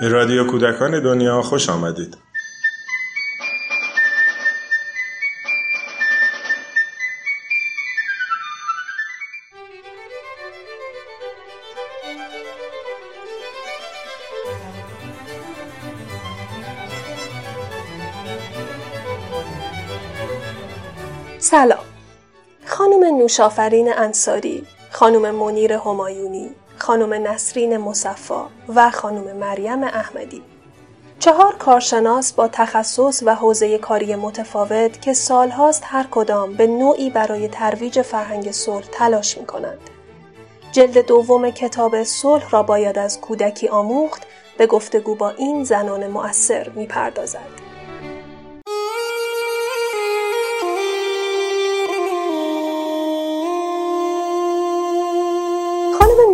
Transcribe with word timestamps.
به 0.00 0.08
رادیو 0.08 0.46
کودکان 0.46 1.00
دنیا 1.00 1.42
خوش 1.42 1.68
آمدید. 1.70 2.16
سلام 21.38 21.78
خانم 22.66 23.04
نوشافرین 23.04 23.92
انصاری 23.92 24.66
خانم 24.90 25.34
منیر 25.34 25.72
همایونی 25.72 26.50
خانم 26.80 27.28
نسرین 27.28 27.76
مصفا 27.76 28.48
و 28.74 28.90
خانم 28.90 29.36
مریم 29.36 29.82
احمدی 29.82 30.42
چهار 31.18 31.56
کارشناس 31.56 32.32
با 32.32 32.48
تخصص 32.48 33.22
و 33.26 33.34
حوزه 33.34 33.78
کاری 33.78 34.14
متفاوت 34.14 35.00
که 35.00 35.12
سالهاست 35.12 35.82
هر 35.86 36.06
کدام 36.10 36.52
به 36.52 36.66
نوعی 36.66 37.10
برای 37.10 37.48
ترویج 37.48 38.02
فرهنگ 38.02 38.50
صلح 38.50 38.86
تلاش 38.92 39.38
می 39.38 39.46
کنند. 39.46 39.90
جلد 40.72 41.06
دوم 41.06 41.50
کتاب 41.50 42.02
صلح 42.02 42.50
را 42.50 42.62
باید 42.62 42.98
از 42.98 43.20
کودکی 43.20 43.68
آموخت 43.68 44.22
به 44.58 44.66
گفتگو 44.66 45.14
با 45.14 45.30
این 45.30 45.64
زنان 45.64 46.06
مؤثر 46.06 46.68
می 46.68 46.86
پردازد. 46.86 47.69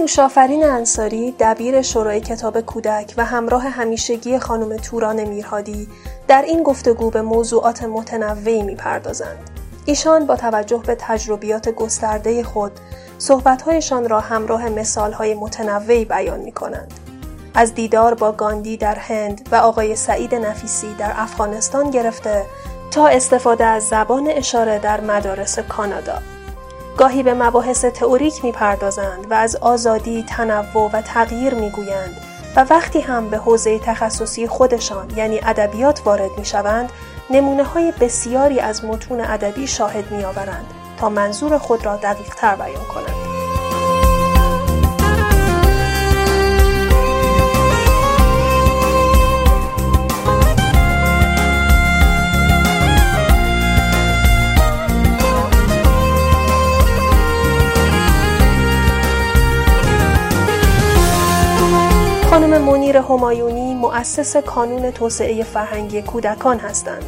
نوشافرین 0.07 0.65
انصاری 0.65 1.35
دبیر 1.39 1.83
شورای 1.83 2.21
کتاب 2.21 2.61
کودک 2.61 3.15
و 3.17 3.25
همراه 3.25 3.69
همیشگی 3.69 4.39
خانم 4.39 4.77
توران 4.77 5.25
میرهادی 5.25 5.89
در 6.29 6.43
این 6.43 6.63
گفتگو 6.63 7.11
به 7.11 7.23
موضوعات 7.23 7.83
متنوعی 7.83 8.63
می‌پردازند. 8.63 9.51
ایشان 9.85 10.27
با 10.27 10.37
توجه 10.37 10.83
به 10.87 10.97
تجربیات 11.01 11.69
گسترده 11.69 12.43
خود 12.43 12.73
صحبتهایشان 13.19 14.09
را 14.09 14.21
همراه 14.21 14.69
مثالهای 14.69 15.35
متنوعی 15.35 16.05
بیان 16.05 16.41
می 16.41 16.53
کنند. 16.53 16.95
از 17.55 17.75
دیدار 17.75 18.15
با 18.15 18.33
گاندی 18.33 18.77
در 18.77 18.95
هند 18.95 19.49
و 19.53 19.55
آقای 19.55 19.97
سعید 19.97 20.35
نفیسی 20.35 20.95
در 20.99 21.13
افغانستان 21.17 21.91
گرفته 21.91 22.43
تا 22.91 23.07
استفاده 23.07 23.65
از 23.65 23.83
زبان 23.83 24.29
اشاره 24.29 24.79
در 24.79 25.01
مدارس 25.01 25.59
کانادا 25.59 26.19
گاهی 26.97 27.23
به 27.23 27.35
مباحث 27.35 27.85
تئوریک 27.85 28.45
می‌پردازند 28.45 29.27
و 29.31 29.35
از 29.35 29.57
آزادی، 29.57 30.25
تنوع 30.29 30.91
و 30.93 31.03
تغییر 31.03 31.55
می‌گویند 31.55 32.17
و 32.57 32.67
وقتی 32.71 33.01
هم 33.01 33.29
به 33.31 33.37
حوزه 33.39 33.79
تخصصی 33.79 34.47
خودشان 34.47 35.11
یعنی 35.17 35.41
ادبیات 35.43 36.03
وارد 36.05 36.31
می‌شوند 36.39 36.93
نمونه 37.31 37.65
های 37.65 37.93
بسیاری 38.01 38.61
از 38.61 38.85
متون 38.85 39.21
ادبی 39.21 39.67
شاهد 39.67 40.13
میآورند 40.13 40.67
تا 40.99 41.09
منظور 41.09 41.59
خود 41.59 41.87
را 41.87 41.97
دقیق 41.97 42.35
تر 42.35 42.57
بیان 42.57 42.85
کنند. 42.95 43.16
خانم 62.37 62.63
منیر 62.63 62.97
همایونی 62.97 63.75
مؤسس 63.75 64.37
کانون 64.37 64.91
توسعه 64.91 65.45
فرهنگی 65.45 66.03
کودکان 66.03 66.59
هستند 66.59 67.05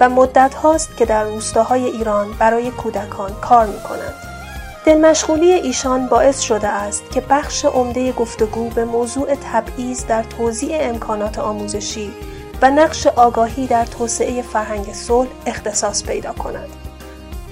و 0.00 0.08
مدت 0.08 0.54
هاست 0.54 0.96
که 0.96 1.04
در 1.04 1.24
روستاهای 1.24 1.84
ایران 1.84 2.32
برای 2.38 2.70
کودکان 2.70 3.30
کار 3.40 3.66
می 3.66 3.80
کنند. 3.80 4.14
دلمشغولی 4.84 5.52
ایشان 5.52 6.06
باعث 6.06 6.40
شده 6.40 6.68
است 6.68 7.10
که 7.10 7.20
بخش 7.20 7.64
عمده 7.64 8.12
گفتگو 8.12 8.68
به 8.68 8.84
موضوع 8.84 9.34
تبعیض 9.52 10.06
در 10.06 10.22
توزیع 10.22 10.76
امکانات 10.80 11.38
آموزشی 11.38 12.12
و 12.62 12.70
نقش 12.70 13.06
آگاهی 13.06 13.66
در 13.66 13.84
توسعه 13.84 14.42
فرهنگ 14.42 14.92
صلح 14.92 15.28
اختصاص 15.46 16.04
پیدا 16.04 16.32
کند. 16.32 16.68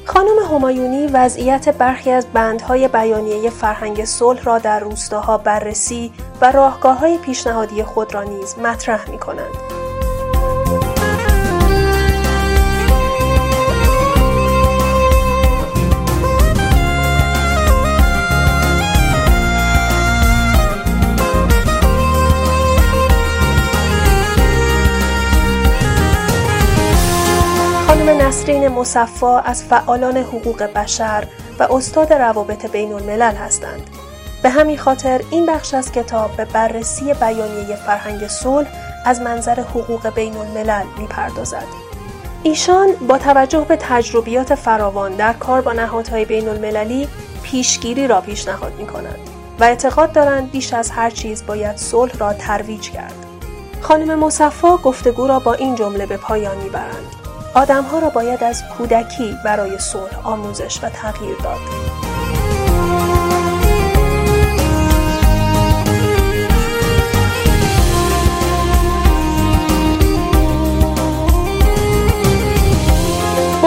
خانم 0.05 0.38
همایونی 0.53 1.06
وضعیت 1.06 1.69
برخی 1.69 2.11
از 2.11 2.27
بندهای 2.33 2.88
بیانیه 2.88 3.50
فرهنگ 3.50 4.05
صلح 4.05 4.43
را 4.43 4.59
در 4.59 4.81
روستاها 4.81 5.38
بررسی 5.38 6.12
و 6.41 6.53
راهگاه 6.53 6.99
های 6.99 7.19
پیشنهادی 7.19 7.82
خود 7.82 8.15
را 8.15 8.22
نیز 8.22 8.59
مطرح 8.59 9.10
می 9.10 9.19
کنند. 9.19 9.54
خانم 27.87 28.20
نسرین 28.20 28.69
مصفا 28.69 29.38
از 29.41 29.65
فعالان 29.65 30.16
حقوق 30.16 30.62
بشر 30.62 31.25
و 31.59 31.62
استاد 31.62 32.12
روابط 32.12 32.66
بین 32.66 32.93
الملل 32.93 33.34
هستند. 33.34 34.08
به 34.43 34.50
همین 34.50 34.78
خاطر 34.78 35.21
این 35.31 35.47
بخش 35.47 35.75
از 35.75 35.93
کتاب 35.93 36.37
به 36.37 36.44
بررسی 36.44 37.15
بیانیه 37.15 37.76
فرهنگ 37.76 38.26
صلح 38.26 38.69
از 39.04 39.21
منظر 39.21 39.60
حقوق 39.60 40.09
بین 40.09 40.37
الملل 40.37 40.87
می 40.99 41.06
پردازد. 41.06 41.65
ایشان 42.43 42.88
با 43.09 43.19
توجه 43.19 43.60
به 43.69 43.76
تجربیات 43.76 44.54
فراوان 44.54 45.12
در 45.12 45.32
کار 45.32 45.60
با 45.60 45.72
نهادهای 45.72 46.25
بین 46.25 46.49
المللی 46.49 47.09
پیشگیری 47.43 48.06
را 48.06 48.21
پیشنهاد 48.21 48.72
می 48.78 48.87
کنند 48.87 49.19
و 49.60 49.65
اعتقاد 49.65 50.12
دارند 50.12 50.50
بیش 50.50 50.75
از 50.75 50.91
هر 50.91 51.10
چیز 51.10 51.47
باید 51.47 51.76
صلح 51.76 52.19
را 52.19 52.32
ترویج 52.32 52.91
کرد. 52.91 53.15
خانم 53.81 54.19
مصفا 54.19 54.76
گفتگو 54.76 55.26
را 55.26 55.38
با 55.38 55.55
این 55.55 55.75
جمله 55.75 56.06
به 56.06 56.16
پایان 56.16 56.56
می‌برند. 56.56 57.15
آدمها 57.55 57.99
را 57.99 58.10
باید 58.10 58.44
از 58.44 58.62
کودکی 58.78 59.37
برای 59.44 59.78
صلح 59.78 60.26
آموزش 60.26 60.84
و 60.84 60.88
تغییر 60.88 61.37
داد. 61.37 62.08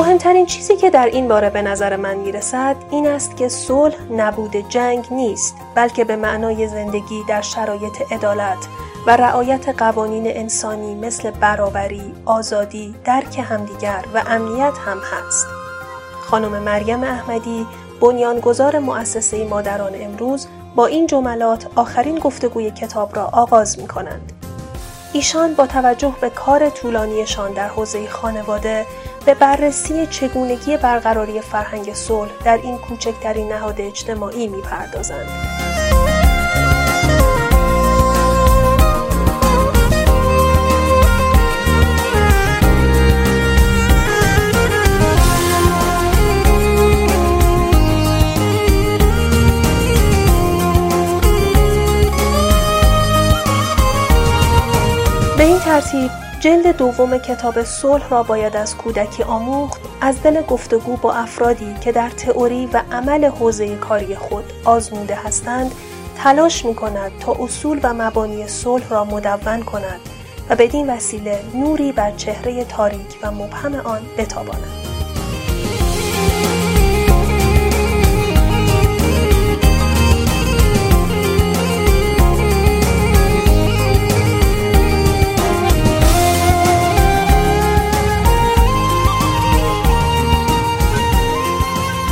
مهمترین 0.01 0.45
چیزی 0.45 0.75
که 0.75 0.89
در 0.89 1.05
این 1.05 1.27
باره 1.27 1.49
به 1.49 1.61
نظر 1.61 1.95
من 1.95 2.15
می‌رسد 2.15 2.75
این 2.91 3.07
است 3.07 3.37
که 3.37 3.49
صلح 3.49 3.95
نبود 4.11 4.69
جنگ 4.69 5.07
نیست 5.11 5.55
بلکه 5.75 6.03
به 6.03 6.15
معنای 6.15 6.67
زندگی 6.67 7.23
در 7.27 7.41
شرایط 7.41 8.11
عدالت 8.11 8.57
و 9.07 9.17
رعایت 9.17 9.69
قوانین 9.69 10.23
انسانی 10.27 10.95
مثل 10.95 11.31
برابری، 11.31 12.13
آزادی، 12.25 12.95
درک 13.05 13.39
همدیگر 13.39 14.05
و 14.13 14.23
امنیت 14.27 14.73
هم 14.85 14.97
هست. 14.97 15.47
خانم 16.21 16.63
مریم 16.63 17.03
احمدی 17.03 17.67
بنیانگذار 18.01 18.79
مؤسسه 18.79 19.47
مادران 19.47 19.91
امروز 19.95 20.47
با 20.75 20.85
این 20.85 21.07
جملات 21.07 21.67
آخرین 21.75 22.19
گفتگوی 22.19 22.71
کتاب 22.71 23.15
را 23.15 23.29
آغاز 23.33 23.79
می 23.79 23.87
کنند. 23.87 24.40
ایشان 25.13 25.53
با 25.53 25.67
توجه 25.67 26.15
به 26.21 26.29
کار 26.29 26.69
طولانیشان 26.69 27.53
در 27.53 27.67
حوزه 27.67 28.07
خانواده 28.07 28.85
به 29.25 29.33
بررسی 29.33 30.07
چگونگی 30.07 30.77
برقراری 30.77 31.41
فرهنگ 31.41 31.93
صلح 31.93 32.31
در 32.45 32.57
این 32.57 32.77
کوچکترین 32.77 33.51
نهاد 33.51 33.81
اجتماعی 33.81 34.47
می‌پردازند. 34.47 35.60
به 55.41 55.47
این 55.47 55.59
ترتیب 55.59 56.11
جلد 56.39 56.77
دوم 56.77 57.17
کتاب 57.17 57.63
صلح 57.63 58.09
را 58.09 58.23
باید 58.23 58.55
از 58.55 58.77
کودکی 58.77 59.23
آموخت 59.23 59.81
از 60.01 60.23
دل 60.23 60.41
گفتگو 60.41 60.97
با 60.97 61.13
افرادی 61.13 61.75
که 61.81 61.91
در 61.91 62.09
تئوری 62.09 62.65
و 62.73 62.83
عمل 62.91 63.25
حوزه 63.25 63.75
کاری 63.75 64.15
خود 64.15 64.43
آزموده 64.65 65.15
هستند 65.15 65.71
تلاش 66.17 66.65
می 66.65 66.75
کند 66.75 67.11
تا 67.19 67.33
اصول 67.39 67.79
و 67.83 67.93
مبانی 67.93 68.47
صلح 68.47 68.89
را 68.89 69.05
مدون 69.05 69.63
کند 69.63 69.99
و 70.49 70.55
بدین 70.55 70.89
وسیله 70.89 71.39
نوری 71.53 71.91
بر 71.91 72.11
چهره 72.11 72.63
تاریک 72.63 73.17
و 73.23 73.31
مبهم 73.31 73.75
آن 73.75 74.01
بتاباند. 74.17 74.80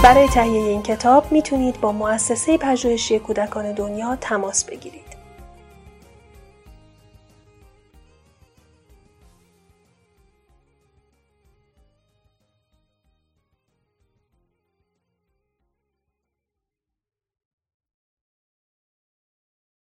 برای 0.09 0.27
تهیه 0.27 0.61
این 0.61 0.83
کتاب 0.83 1.31
می‌تونید 1.31 1.81
با 1.81 1.91
مؤسسه 1.91 2.57
پژوهشی 2.57 3.19
کودکان 3.19 3.71
دنیا 3.71 4.17
تماس 4.21 4.65
بگیرید. 4.65 5.08